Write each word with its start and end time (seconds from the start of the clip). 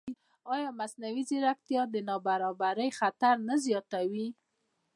ایا 0.53 0.69
مصنوعي 0.79 1.23
ځیرکتیا 1.29 1.81
د 1.93 1.95
نابرابرۍ 2.07 2.89
خطر 2.99 3.35
نه 3.47 3.55
زیاتوي؟ 3.65 4.27